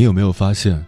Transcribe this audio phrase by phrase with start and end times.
[0.00, 0.82] 你有没有发现，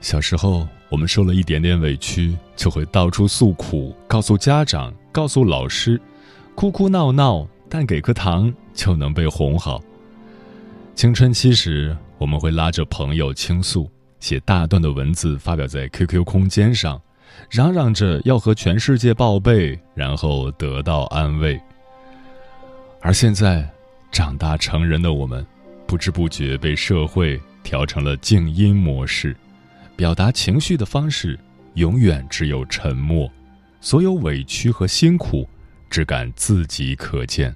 [0.00, 6.00] 小时候我们受了一点点委屈，就会到处诉苦，告诉家长，告诉老师，
[6.56, 9.80] 哭哭闹闹，但给颗糖就能被哄好。
[10.96, 17.00] 青春期时，我们会拉着朋友倾诉，写大段的文字发表在 QQ 空间上，
[17.48, 21.56] 嚷嚷着要和全世界报备，然后得到安慰。
[23.00, 23.64] 而现在，
[24.10, 25.46] 长大成人的我们，
[25.86, 29.36] 不知不觉被社会调成了静音模式，
[29.96, 31.36] 表达情绪的方式
[31.74, 33.28] 永远只有沉默，
[33.80, 35.48] 所有委屈和辛苦，
[35.90, 37.52] 只敢自己可见。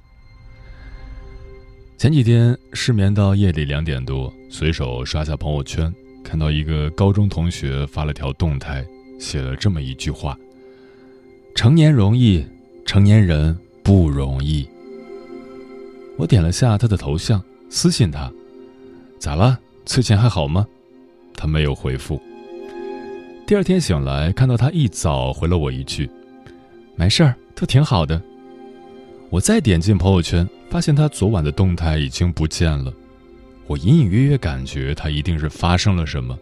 [1.97, 8.84] 前几天失眠到夜里两点多，随手刷下朋友圈，看到一个高中同学发了条动态，
[9.20, 10.36] 写了这么一句话
[11.55, 12.45] ：“成年容易，
[12.84, 14.68] 成年人不容易。”
[16.18, 18.29] 我点了下他的头像，私信他
[19.20, 19.61] ：“咋了？
[19.92, 20.64] 最近还好吗？”
[21.34, 22.23] 他没有回复。
[23.45, 26.08] 第二天醒来，看到他一早回了我一句
[26.95, 28.23] ：“没事儿，都挺好的。”
[29.30, 30.48] 我再点进朋友圈。
[30.70, 32.95] 发现他昨晚的动态已经不见了，
[33.67, 36.39] 我隐隐约约感觉他一定是发生了什么。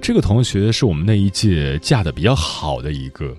[0.00, 3.32] 这个同学是我们那一届嫁的比较好的一个，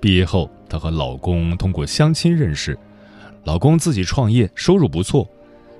[0.00, 2.78] 毕业后她和老公通过相亲认识，
[3.44, 5.28] 老公自己创业，收入不错，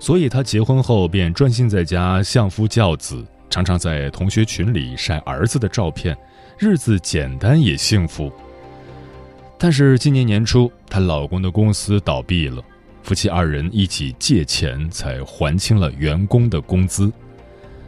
[0.02, 6.18] 所以她结婚后便专心在家相夫教子，常常在同学群里晒儿子的照片，
[6.58, 8.28] 日子简单也幸福。
[9.56, 12.60] 但是今年年初，她老公的公司倒闭了。
[13.04, 17.12] 夫妻二人一起借钱才还清了员工的工资，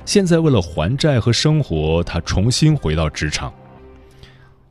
[0.04, 3.52] 现在为了还债和生活，她重新回到职场。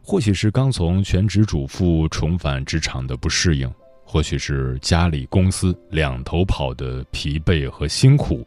[0.01, 3.69] 或许是刚从全职主妇重返职场的不适应，
[4.03, 8.45] 或许是家里公司两头跑的疲惫和辛苦，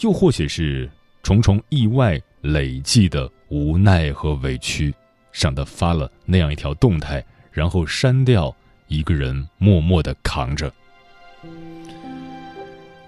[0.00, 0.90] 又或许是
[1.22, 4.94] 重重意外累积的无奈和委屈，
[5.32, 8.54] 让他发了那样一条动态，然后删掉，
[8.86, 10.72] 一个人默默的扛着。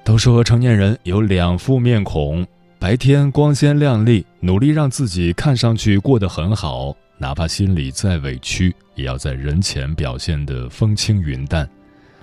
[0.05, 2.47] 都说成年人有两副面孔，
[2.79, 11.69] 白天光鲜亮丽，努力让自己看上去过得很好，哪怕心里再委屈，也要在人前表现得风轻云淡，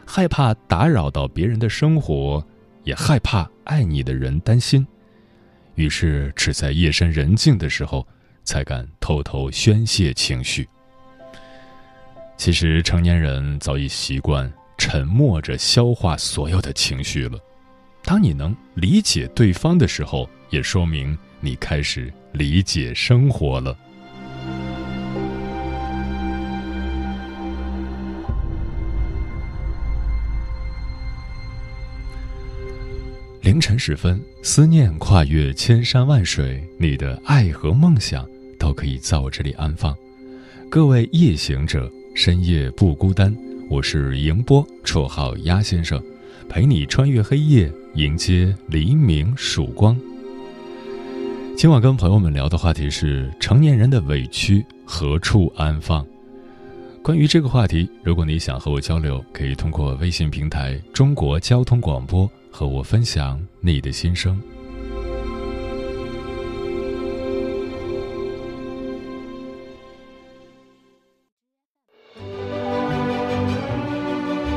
[0.06, 2.46] 害怕打扰到别人的生活，
[2.84, 4.86] 也害怕爱你的人担心，
[5.76, 8.06] 于是只在夜深人静的时候，
[8.44, 10.68] 才敢偷偷宣泄情绪。
[12.36, 14.52] 其实成年人早已习惯。
[14.80, 17.40] 沉默着消化所有的情绪了。
[18.04, 23.76] 当你能理解对方的时候，也说明你开始理解生活了。
[33.42, 38.28] 凌晨时分，思念跨越千山万水，你的爱和梦想
[38.60, 39.96] 都可以在我这里安放。
[40.70, 43.34] 各位夜行者，深夜不孤单。
[43.70, 46.02] 我是迎波，绰号鸭先生，
[46.50, 49.98] 陪你穿越黑夜，迎接黎明曙光。
[51.56, 56.06] 今晚跟朋友们聊的话题是成年人的委屈何处安放？
[57.02, 62.30] 关于这个话题，如果你想和我交流，可以通过微信平台“中国交通广播”
[62.60, 64.42] 和我分享你的心声。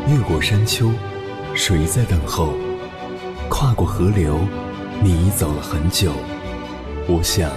[0.09, 0.91] 越过山丘，
[1.55, 2.55] 谁在等候？
[3.51, 4.41] 跨过河流，
[5.03, 6.11] 你已走了很久。
[7.07, 7.51] 我想，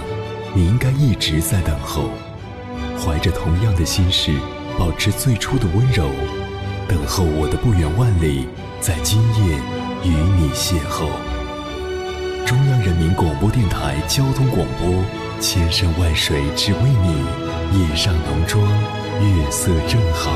[0.54, 2.10] 你应该一直在等候，
[2.98, 4.30] 怀着同样的心事，
[4.78, 6.06] 保持最初的温柔，
[6.86, 8.46] 等候我的不远万里，
[8.78, 9.58] 在今夜
[10.04, 11.08] 与你邂逅。
[12.46, 15.02] 中央人民广播电台交通广播，
[15.40, 18.62] 千山万水只为你，夜上浓妆，
[19.20, 20.30] 月色正好。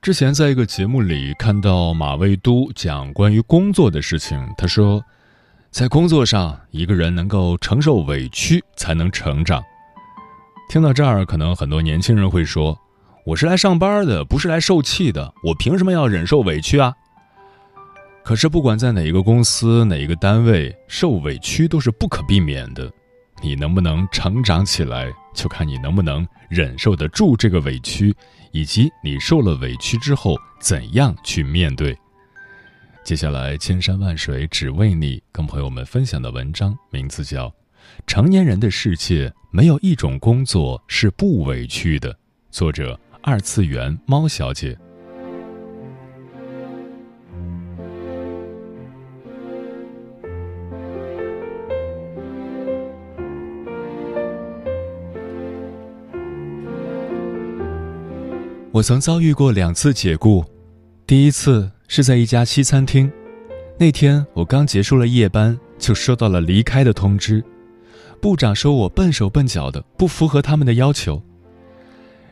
[0.00, 5.04] 之前在一个节目里看到马未都讲关于工作的事情，他说，
[5.70, 9.62] 在工作上，一个人能够承受委屈，才能成长。
[10.68, 12.78] 听到这儿，可能很多年轻人会说
[13.26, 16.94] ：“我是来上班的，不是来受气的，我凭什么要忍受委屈啊？”
[18.24, 22.90] 可是，不管在哪一个公司、哪一个单位，受委屈都是不可避免的。
[23.42, 28.14] 你能不能成长起来，就看你能不能忍受得住这个委屈。
[28.52, 31.94] 以及你受了委屈之后怎样去面对？
[33.06, 37.48] 接下来千山万水只为你，跟朋友们分享的文章名字叫
[38.04, 42.12] 《成年人的世界没有一种工作是不委屈的》，
[42.50, 44.76] 作者二次元猫小姐。
[58.72, 60.44] 我曾遭遇过两次解雇，
[61.06, 63.08] 第一次是在一家西餐厅，
[63.78, 67.44] 那天我刚结束了夜班，就收到了离开的通知。
[68.20, 71.22] 部长说我笨手笨脚的，不符合他们的要求。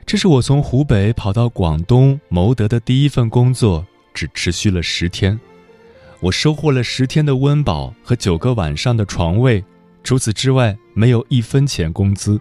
[0.04, 5.38] 这是我从湖北跑到广东谋得的第一份工作，只持续了十天，
[6.18, 9.64] 我收获了十天的温饱和九个晚上的床位，
[10.02, 12.40] 除此之外没有一分钱工资。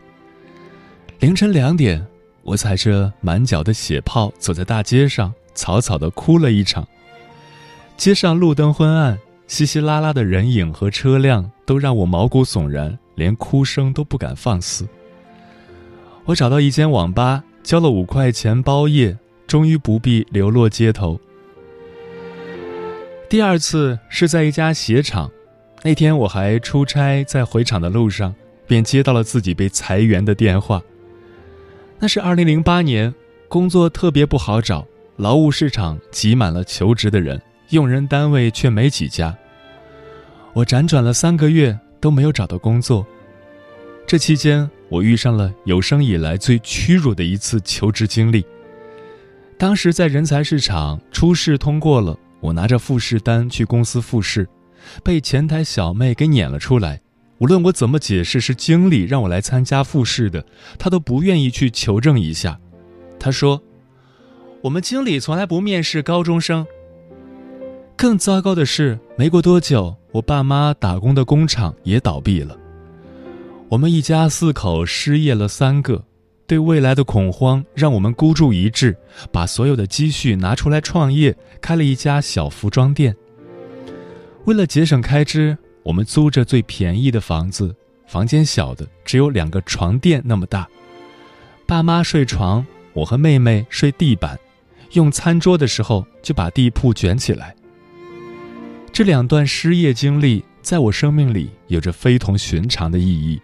[1.20, 2.04] 凌晨两点。
[2.46, 6.88] 我踩着满脚的血泡走在大街上，草草的哭了一场。
[7.96, 14.88] 街上路灯昏暗，稀稀拉拉的人影和车辆都让我毛骨悚然，连哭声都不敢放肆。
[16.26, 21.20] 我找到一间网吧，交了五块钱包夜，终于不必流落街头。
[23.30, 25.30] 第二次是在一家鞋厂，
[25.84, 28.34] 那天我还出差，在回厂的路上，
[28.66, 30.82] 便接到了自己被裁员的电话。
[32.00, 33.14] 那是二零零八年，
[33.48, 34.86] 工作特别不好找，
[35.18, 37.40] 劳务市场挤满了求职的人，
[37.70, 39.36] 用人单位却没几家。
[40.54, 43.06] 我辗转了三个月都没有找到工作。
[44.06, 48.46] 这期间，我遇上了有生以来最屈辱的一次求职经历。
[49.58, 54.48] 当时在人才市场初试通过了，我拿着复试单去公司复试，
[55.04, 57.00] 被前台小妹给撵了出来。
[57.38, 60.46] 无论我怎么解释是经理让我来参加复试的，
[60.78, 62.60] 他都不愿意去求证一下。
[63.20, 63.62] 他说
[64.64, 66.66] ：“我们经理从来不面试高中生。”
[67.96, 72.58] 更糟糕的是，没过多久，我爸妈打工的工厂也倒闭了。
[73.70, 76.04] 我们一家四口失业了三个，
[76.48, 78.98] 对未来的恐慌让我们孤注一掷，
[79.32, 83.16] 把所有的积蓄拿出来创业，开了一家小服装店。
[84.46, 85.58] 为了节省开支。
[85.84, 87.76] 我们租着最便宜的房子，
[88.08, 90.66] 房间小的只有两个床垫那么大。
[91.68, 94.40] 爸妈睡床，我和妹妹睡地板。
[94.94, 97.56] 用餐桌的时候就把地铺卷起来。
[98.92, 103.42] 这两段失业经历在我生命里有着非同寻常的意义，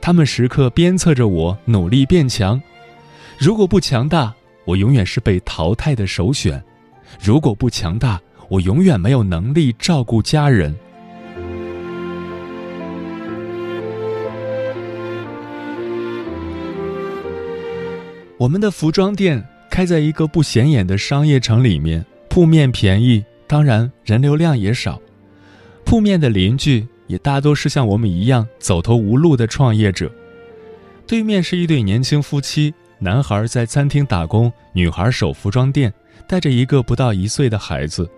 [0.00, 2.60] 他们时刻鞭策着我努力变强。
[3.38, 4.32] 如果不强大，
[4.64, 6.60] 我永远是被淘汰的首选；
[7.20, 10.74] 如果不强大，我永远没有能力照顾家人。
[18.36, 25.02] 我们的服装店开在一个不显眼的商业城里面，铺面便宜，当然人流量也少。
[25.84, 30.08] 铺面的邻居也大多是像我们一样走投无路的创业者。
[31.08, 35.92] 对面是一对年轻夫妻，男孩在餐厅打工，女孩守服装店，
[36.28, 38.08] 带着一个不到一岁的孩子。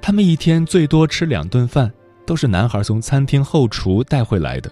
[0.00, 1.92] 他们一天最多吃两顿饭，
[2.24, 4.70] 都是男孩从餐厅后厨带回来的。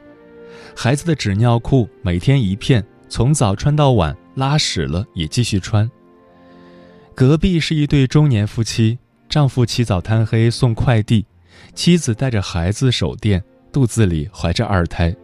[0.77, 4.17] 孩子的纸尿裤每天一片，从早穿到晚。
[4.37, 5.91] 拉屎了也继续穿。
[7.17, 11.25] 隔壁是一对中年夫妻，丈夫起早贪黑送快递，
[11.75, 13.43] 妻子带着孩子守店，
[13.73, 15.17] 肚子里怀着二胎。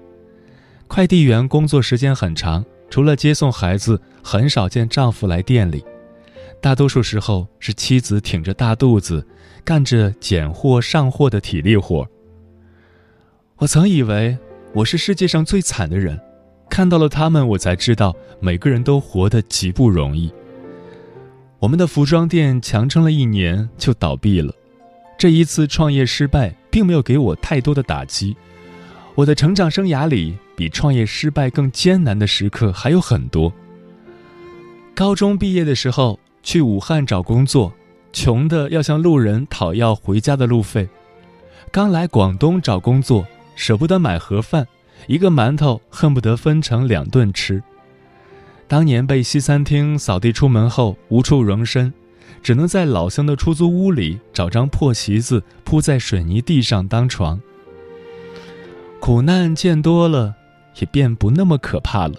[0.89, 5.85] 快递员工作时间很长，除了接送孩子，很少见丈夫来店里，
[6.63, 9.27] 大多数时候是妻子挺着大肚子，
[9.63, 12.09] 干着拣货上货的体力活。
[13.57, 14.39] 我曾以为
[14.73, 16.19] 我是世界上最惨的人。
[16.71, 20.33] 看到了他们，我才知道每个人都活得极不容易。
[21.63, 24.53] 我们的服装店强撑了一年就倒闭了。
[25.17, 28.37] 这一次创业失败，并没有给我太多的打击。
[29.15, 33.53] 我的成长生涯里，比创业失败更艰难的时刻还有很多。
[34.93, 37.73] 高中毕业的时候去武汉找工作，
[38.13, 40.85] 穷的要向路人讨要回家的路费；
[41.71, 44.67] 刚来广东找工作，舍不得买盒饭，
[45.07, 47.63] 一个馒头恨不得分成两顿吃。
[48.73, 51.93] 当年被西餐厅扫地出门后无处容身，
[52.43, 57.39] 只能在老乡的出租屋里找张破席子铺在水泥地上当床。
[58.99, 60.35] 苦难见多了，
[60.79, 62.15] 也便不那么可怕了。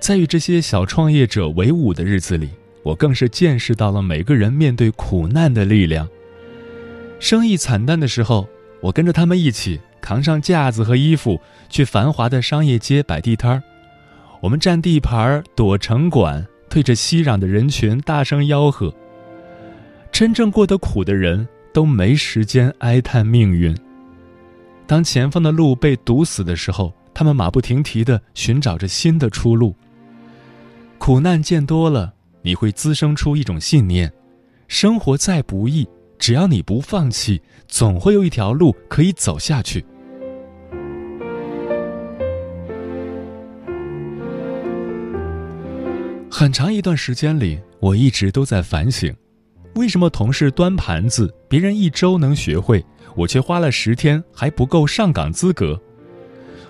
[0.00, 2.50] 在与这些小创业者为伍的日子里，
[2.82, 6.08] 我更是见识到了每个人面对苦难的力量。
[7.20, 8.48] 生意惨淡的时候，
[8.80, 13.62] 我跟着他们一起扛上架子和衣服，去繁华的商业街摆地摊儿。
[14.42, 18.92] 我们占地盘躲城管，对着熙攘的人群大声吆喝。
[20.10, 23.72] 真正过得苦的人都没时间哀叹命运。
[24.84, 29.76] 当前方的路被堵死的时候，他们马不停蹄地寻找着新的出路。
[30.98, 34.12] 苦难见多了，你会滋生出一种信念：
[34.66, 39.84] 生活再不易，只要你不放弃，总会有一条路可以走下去。
[46.42, 49.14] 很长一段时间里，我一直都在反省：
[49.76, 52.84] 为什么同事端盘子，别人一周能学会，
[53.14, 55.80] 我却花了十天还不够上岗资格？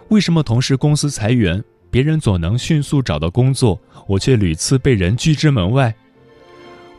[0.08, 5.96] 为什么同事公司裁员，别人总能迅速找到工作，我却屡次被人拒之门外？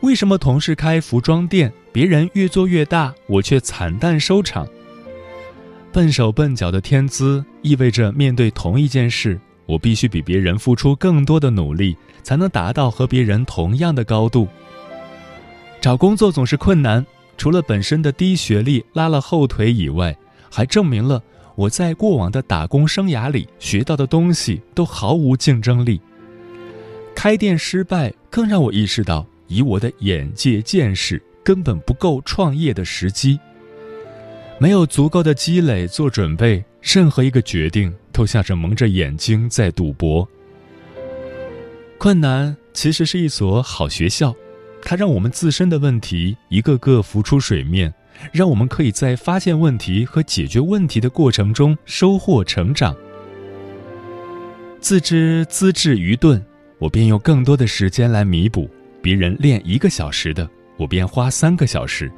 [0.00, 4.66] 为什么同事开服装店，别人越做越大，我却惨淡收场？
[5.92, 9.38] 笨手笨脚的天资，意味着面对同一件事。
[9.66, 14.46] 我必须比别人付出更多的努力，才能达到和别人同样的高度。
[15.80, 17.04] 找工作总是困难，
[17.36, 20.16] 除了本身的低学历拉了后腿以外，
[20.50, 21.22] 还证明了
[21.56, 26.00] 我在过往的打工生涯里学到的东西都毫无竞争力。
[27.14, 33.38] 开店失败，更让我意识到，以我的眼界见识，根本不够创业的时机。
[34.58, 37.92] 没有足够的积累做准备，任何一个决定。
[38.14, 40.26] 都像是蒙着眼睛在赌博。
[41.98, 44.34] 困难其实是一所好学校，
[44.80, 47.92] 它让我们自身的问题一个个浮出水面，
[48.32, 52.94] 让我们可以在发现问题和解决问题的过程中收获成长。
[54.80, 56.40] 自知资质愚钝，
[56.78, 58.70] 我便用更多的时间来弥补
[59.02, 62.12] 别人练一个小时的，我便花三个小时。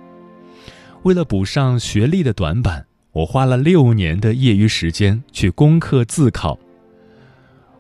[1.05, 2.85] 为了补上学历的短板。
[3.17, 6.59] 我花了六年的业余时间去攻克自考。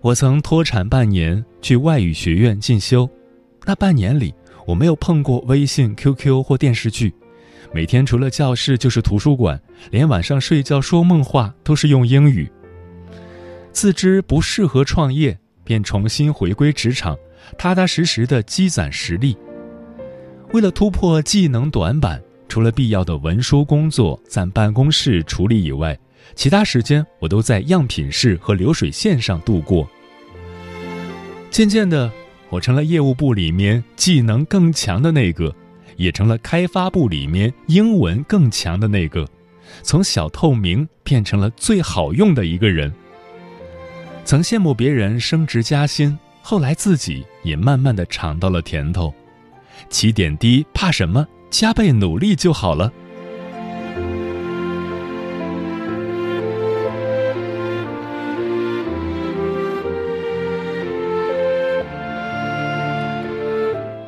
[0.00, 3.06] 我曾脱产半年去外语学院进修，
[3.66, 4.32] 那半年里
[4.66, 7.14] 我没有碰过微信、QQ 或电视剧，
[7.70, 12.50] 每天除了教室就是图书馆，连晚上睡觉说梦话都是用英语。
[13.72, 17.14] 自知不适合创业，便重新回归职场，
[17.58, 19.36] 踏踏实实的积攒实力。
[20.54, 22.22] 为了突破技能短板。
[22.48, 25.98] 除了必要的文书工作在办公室处理以外，
[26.34, 29.88] 其他时间我都在样品室和流水线上度过。
[31.50, 32.10] 渐渐的，
[32.50, 35.54] 我成了业务部里面技能更强的那个，
[35.96, 39.26] 也成了开发部里面英文更强的那个，
[39.82, 42.92] 从小透明变成了最好用的一个人。
[44.24, 49.14] 曾羡慕别人升职加薪，后来自己也慢慢的尝到了甜头。
[49.88, 51.26] 起点低，怕什么？
[51.50, 52.92] 加倍努力就好了。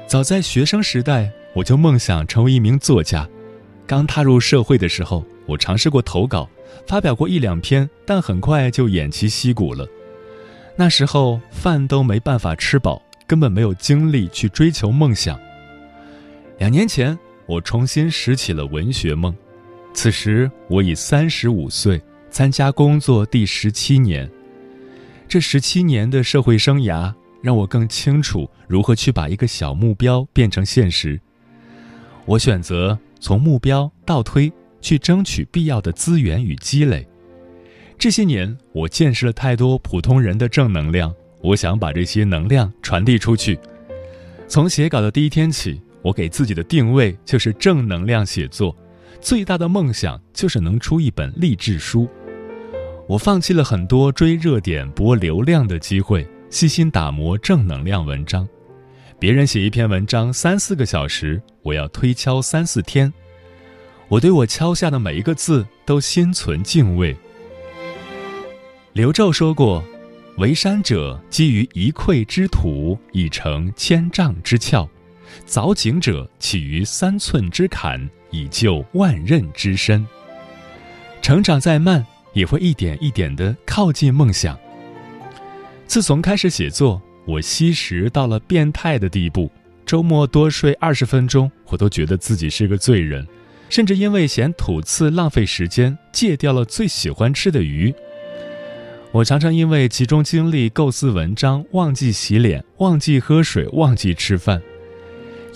[0.07, 3.29] 早在学生时代，我就梦想成为一名作家。
[3.87, 6.49] 刚踏入社会的时候，我尝试过投稿，
[6.87, 9.87] 发表过一两篇，但很快就偃旗息鼓了。
[10.77, 15.39] 那时候饭都没办法吃饱，根本没有精力去追求梦想。
[16.59, 17.19] 两年前。
[17.49, 19.35] 我重新拾起了文学梦，
[19.95, 21.99] 此时我已三十五岁，
[22.31, 24.31] 参加工作第十七年。
[25.27, 31.19] 这十七年的社会生涯，让我更清楚如何去把一个小目标变成现实。
[32.27, 34.53] 我选择从目标倒推，
[34.83, 37.09] 去争取必要的资源与积累。
[37.97, 43.59] 这些年，我见识了太多普通人的正能量，我想把这些能量传递出去。
[44.47, 45.81] 从写稿的第一天起。
[46.09, 48.75] 我给自己的定位就是正能量写作，
[49.21, 52.09] 最大的梦想就是能出一本励志书。
[53.07, 58.49] 我放弃了很多追热点、博流量的机会，细心打磨正能量文章。
[59.19, 63.13] 别人写一篇文章三四个小时，我要推敲三四天。
[64.09, 67.15] 我对我敲下的每一个字都心存敬畏。
[68.95, 69.85] 刘昼说过
[70.39, 74.89] ：“为山者，基于一篑之土，以成千丈之峭；
[75.49, 80.07] 凿井者，起于三寸之坎，以就万仞之深。”
[81.23, 82.05] 成长再慢。
[82.35, 84.57] 也会一点一点的靠近梦想。
[85.87, 89.51] 自从开始写作，我吸食到了变态的地步。
[89.85, 93.27] 周末多睡二十分钟，我都觉得自己是个罪人，
[93.71, 97.93] 甚至因为嫌吐刺浪费时间，戒掉了最喜欢吃的鱼。
[99.11, 104.63] 我常常因为集中精力构思文章，忘记洗脸，忘记喝水，忘记吃饭。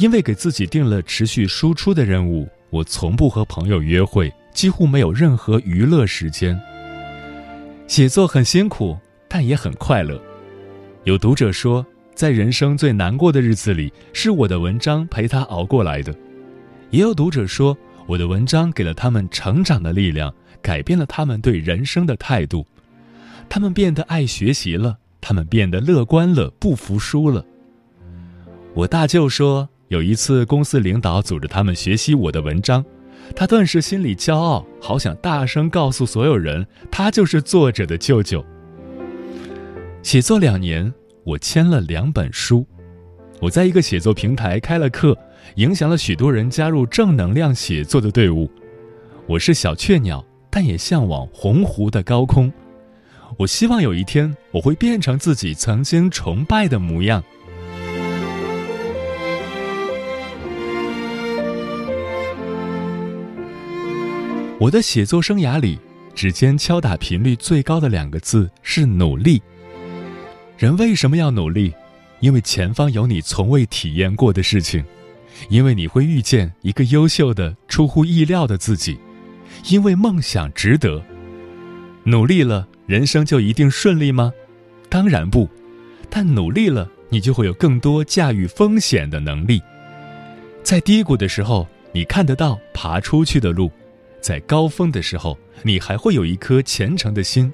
[0.03, 6.61] 因为给自己定了持续输出的任务，我从不和朋友约会，几乎没有任何娱乐时间。
[7.87, 10.21] 写作很辛苦，但也很快乐。
[11.05, 16.13] 有读者说，在人生最难过的日子里，是我的文章陪他熬过来的；
[16.91, 17.79] 也有读者说，
[18.09, 22.67] 我的文章给了他们成长的力量，改变了他们对人生的态度。
[23.49, 27.47] 他们变得爱学习了，他们变得乐观了，不服输了。
[28.75, 32.83] 我大舅说，有一次公司领导组织他们学习我的文章。
[33.37, 38.43] 他顿时心里骄傲，好想大声告诉所有人，他就是作者的舅舅。
[40.03, 40.91] 写作两年，
[41.25, 42.67] 我签了两本书，
[43.39, 45.15] 我在一个写作平台开了课，
[45.57, 48.51] 影响了许多人加入正能量写作的队伍。
[49.27, 52.51] 我是小雀鸟，但也向往鸿鹄的高空。
[53.37, 57.23] 我希望有一天，我会变成自己曾经崇拜的模样。
[64.63, 65.77] 我的写作生涯里，
[66.15, 69.43] 指尖敲打频率最高的两个字是努力。
[70.57, 71.75] 人为什么要努力？
[72.21, 74.85] 因为前方有你从未体验过的事情，
[75.49, 78.97] 因为你会遇见一个优秀的、出乎意料的自己，
[79.69, 81.03] 因为梦想值得。
[82.05, 84.33] 努力了，人生就一定顺利吗？
[84.89, 85.49] 当然不。
[86.09, 89.61] 但努力了，你就会有更多驾驭风险的能力。
[90.63, 93.69] 在低谷的时候，你看得到爬出去的路。
[94.23, 97.53] 在高峰的时候，你还会有一颗虔诚的心。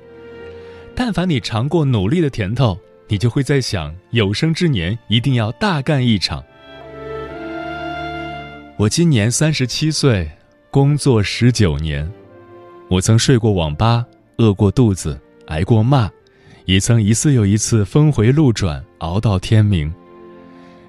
[0.94, 2.78] 但凡你尝过努力的甜头，
[3.09, 6.44] 你就会在想，有生之年一定要大干一场。
[8.76, 10.31] 我今年三十七岁，
[10.70, 12.09] 工作十九年，
[12.88, 14.04] 我曾睡过网吧，
[14.37, 16.11] 饿过肚子，挨过骂，
[16.66, 19.92] 也曾一次又一次峰回路转，熬到天明。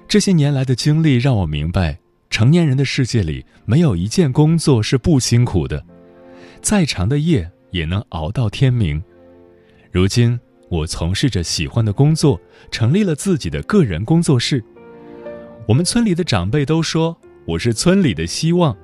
[0.06, 1.98] 这些年来的经历让我明白。
[2.30, 5.84] 成年人的世界里，没有一件工作是不辛苦的，
[6.62, 9.02] 再长的夜也能熬到天明。
[9.90, 10.38] 如今，
[10.70, 12.40] 我从事着喜欢的工作，
[12.70, 14.64] 成立了自己的个人工作室。
[15.66, 18.74] 我们村里的长辈都说我是村里的希望，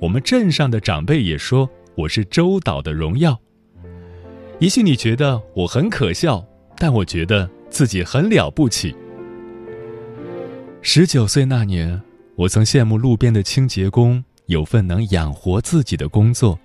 [0.00, 3.38] 我们镇上的长辈也说我是周岛的荣耀。
[4.60, 8.94] 也许你觉得我很可笑，但我觉得自己很了不起。
[10.80, 12.00] 十九岁那年。
[12.36, 16.58] 我曾羡慕路边的清洁工有份能养活自己的工作，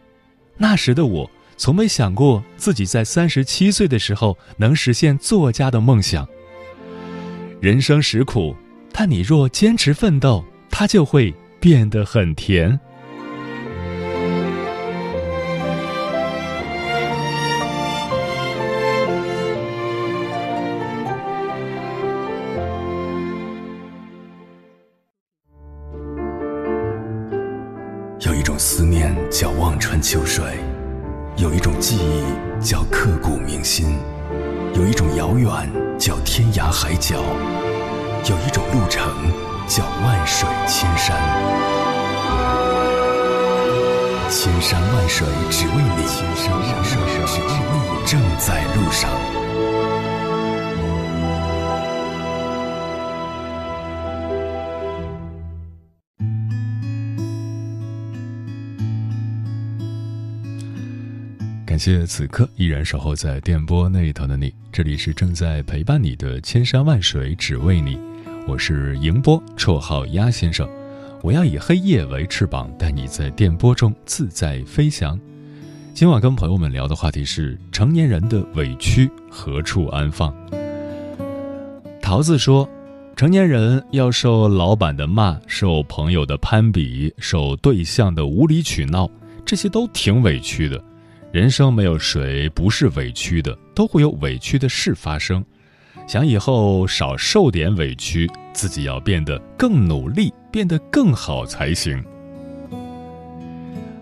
[0.57, 6.27] 那时的我从没想过自己在三十七岁的时候能实现作家的梦想。
[7.61, 8.55] 人生实苦，
[8.91, 12.79] 但你若坚持奋斗，它就会变得很甜。
[36.89, 37.17] 海角，
[38.27, 39.07] 有一种路程
[39.67, 41.15] 叫万水千山。
[44.27, 46.97] 千山万水只为你，千山万水
[47.27, 49.38] 只为你，正在路上。
[61.69, 67.95] 感谢此刻依然守候在电波那一头的你，这里是正在陪伴你的千山万水只为你，
[68.47, 70.67] 我是迎波，绰号鸭先生，
[71.21, 75.19] 我要以黑夜为翅膀，带你在电波中自在飞翔。
[75.93, 80.33] 今晚跟朋友们聊的话题是成年人的委屈何处安放？
[82.01, 82.67] 桃子说，
[83.15, 89.07] 成年人要受老板的骂，受朋友的攀比，受对象的无理取闹，
[89.45, 90.83] 这些都挺委屈的。
[91.31, 95.45] 人生没有谁不是委屈的，都会有委屈的事发生。
[96.07, 102.03] 想以后少受点委屈，自己要变得更努力，变得更好才行。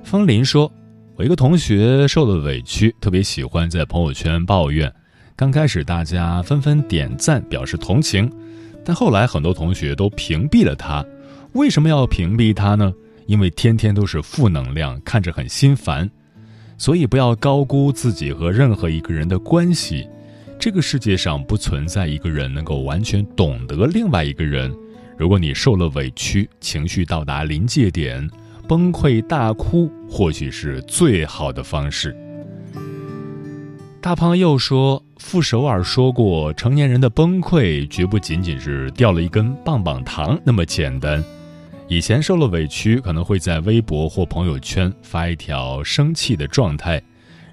[0.05, 0.71] 风林说
[1.17, 4.89] ：“我一个同学受了委屈，特别喜欢在朋友圈抱怨。
[5.35, 8.31] 刚开始大家纷纷点赞表示同情，
[8.85, 11.05] 但后来很多同学都屏蔽了他。
[11.51, 12.93] 为什么要屏蔽他呢？
[13.25, 16.09] 因为天天都是负能量，看着很心烦。
[16.77, 20.07] 所以不要高估自己和任何一个人的关系。
[20.59, 24.73] 这个世界上不存在一个人能够完全懂得另外一个人。
[25.17, 28.29] 如果你受了委屈，情绪到达临界点。”
[28.67, 32.13] 崩溃大哭或许是最好的方式。
[34.01, 41.23] 大胖又说：“傅首尔说过，成年人的崩溃绝不仅仅是掉了一根棒棒糖那么简单。
[41.87, 47.01] 以前受了委屈，可能会在微博或朋友圈发一条生气的状态，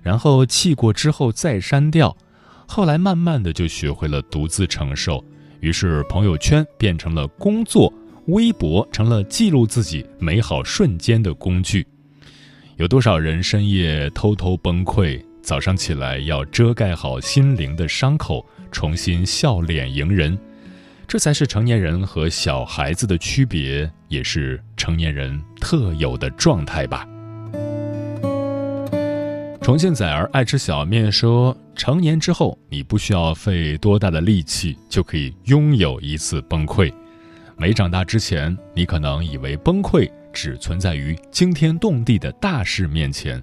[0.03, 2.17] 然后气过之后再删掉。
[2.67, 5.25] 后来慢慢的就学会了独自承受，
[5.61, 7.93] 于是朋友圈变成了工作。”
[8.29, 11.87] 微博成了记录自己美好瞬间的工具，
[12.79, 18.43] 有多少人深夜偷偷崩溃，早上起来要遮盖好心灵的伤口，
[18.73, 20.39] 重新笑脸迎人，
[21.07, 27.07] 这才是成年人和小孩子的区别，也是成年人特有的状态吧。
[29.61, 36.93] 重庆崽儿爱吃小面说，成年之后，你不需要费多大的力气，就可以拥有一次崩溃。
[37.57, 43.43] 没长大之前，你可能以为崩溃只存在于惊天动地的大事面前，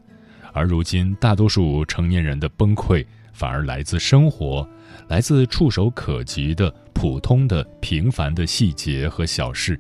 [0.53, 4.67] 而如今，大多数成年人的崩溃反而来自生活，
[5.07, 9.79] 来自触手可及的普通的平凡的细节和小事，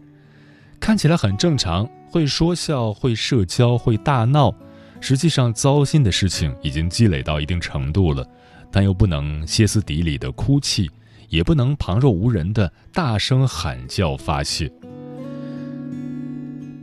[0.79, 4.53] 看起来很正常，会说笑，会社交，会大闹，
[4.99, 8.27] 实际上糟心的事情已经积累到一定程度了，
[8.71, 10.89] 但又不能歇斯底里的哭泣。
[11.29, 14.69] 也不能旁若无人的大声喊叫发泄。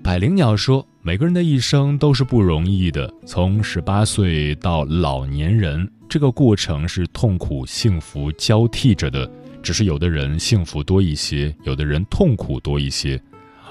[0.09, 9.31] 百灵鸟说：“每个人的一生都是不容易的，从十八岁到老年人，这个过程是痛苦、幸福交替着的。
[9.63, 13.21] 只是有的人幸福多一些，有的人痛苦多一些。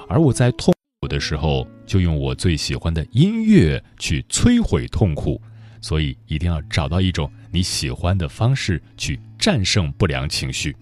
[0.08, 5.42] 而我在痛苦的时候，就用我最喜欢的音乐去摧毁痛苦。
[5.80, 10.76] 所以，一定要找到一种你喜欢的方式去。”战胜不良情绪。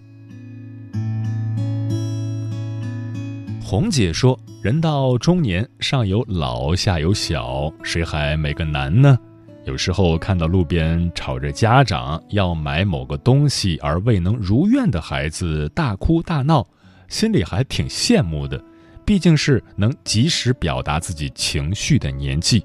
[3.69, 9.19] 红姐说：“人到中年，上有老，下有小，谁还没个难呢？
[9.65, 16.65] 有时候看到路边吵着家长要买某个东西而未能如愿的孩子大哭大闹，
[17.09, 18.63] 心里还挺羡慕的。
[19.05, 22.65] 毕竟是能及时表达自己情绪的年纪，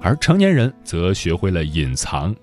[0.00, 2.34] 而成年人则学会了隐藏。”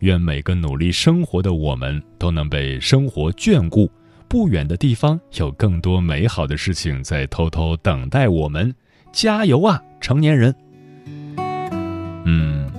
[0.00, 3.88] 愿每个努力生活的我们都能被生活眷顾，
[4.32, 8.74] 不远的地方有更多美好的事情在偷偷等待我们。
[9.12, 10.54] 加油啊，成年人！
[12.24, 12.72] 嗯，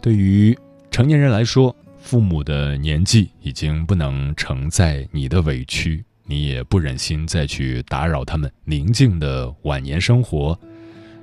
[0.00, 0.58] 对于
[0.90, 10.58] 成年人来说，父母的年纪已经不能承载你的委屈，你也不忍心再去打扰他们宁静的晚年生活。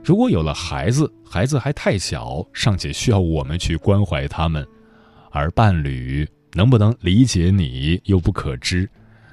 [0.03, 4.63] 如果有了孩子，孩子还太小，尚且需要我们去关怀他们。
[5.31, 8.87] 而伴侣能不能理解你又不可知，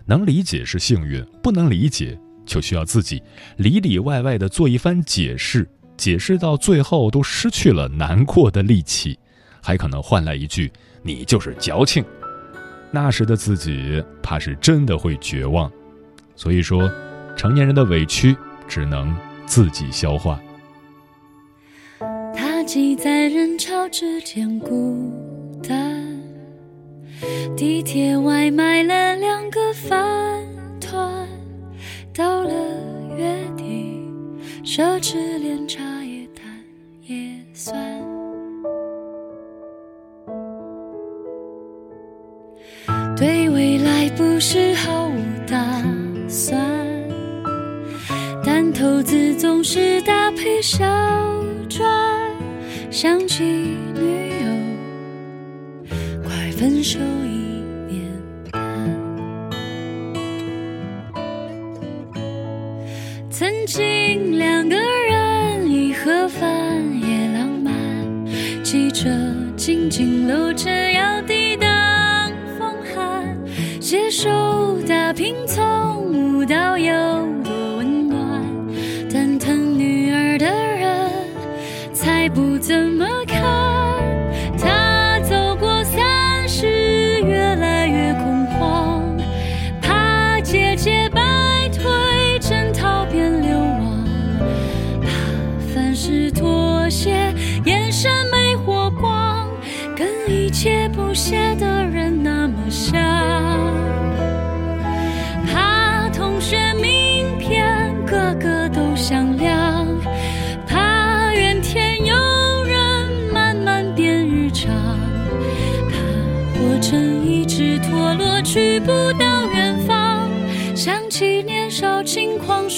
[0.09, 3.23] 能理解是幸运，不能理解就需要自己
[3.59, 5.69] 里里外外的做一番解释，
[5.99, 9.19] 解释到最后都失去了难过的力气，
[9.63, 10.73] 还可能换来一句
[11.05, 12.03] “你就是矫情”，
[12.91, 15.71] 那时的自己怕是真的会绝望。
[16.35, 16.91] 所以说，
[17.37, 18.35] 成年人的委屈
[18.67, 20.41] 只能自己消化。
[22.35, 25.13] 他挤在人潮之间孤
[25.69, 25.98] 单。
[27.59, 29.99] 地铁外买了两个饭
[30.81, 31.27] 团，
[32.15, 32.53] 到了
[33.17, 34.01] 月底，
[34.63, 36.45] 奢侈连茶叶蛋
[37.03, 37.77] 也算。
[43.17, 45.83] 对未来不是毫无打
[46.29, 46.57] 算，
[48.45, 50.87] 但投资总是搭配小
[51.69, 51.91] 赚，
[52.89, 54.47] 想起女友，
[56.23, 57.01] 快分手。
[69.69, 71.69] 紧紧搂着，要抵挡
[72.59, 73.37] 风寒，
[73.83, 76.91] 携手打拼，从无到有
[77.45, 78.43] 多温暖。
[79.13, 81.11] 但疼女儿的人，
[81.93, 82.98] 才不怎。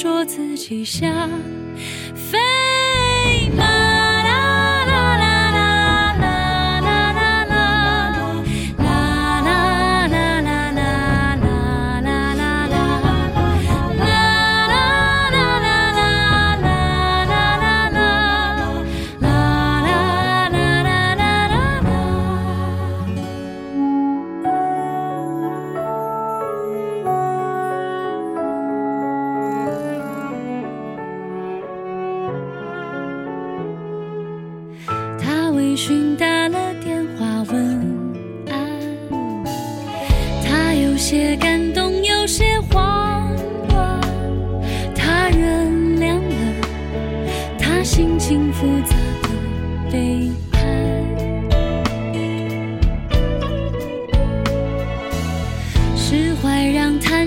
[0.00, 1.28] 说自己像
[2.14, 2.38] 飞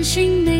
[0.04, 0.53] 心的。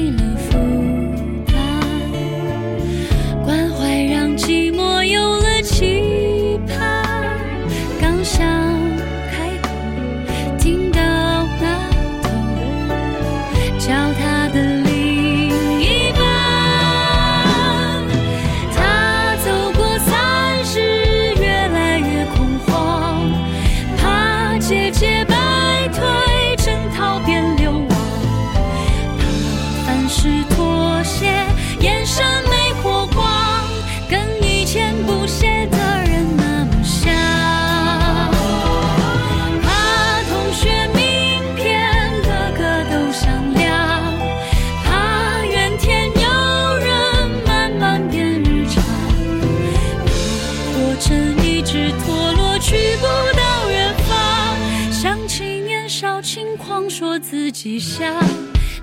[57.35, 58.05] 自己笑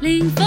[0.01, 0.45] 林风